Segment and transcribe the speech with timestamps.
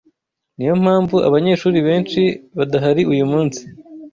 [0.55, 2.21] Niyo mpamvu abanyeshuri benshi
[2.57, 3.61] badahari uyumunsi.